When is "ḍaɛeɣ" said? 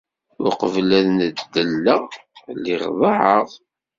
2.99-3.49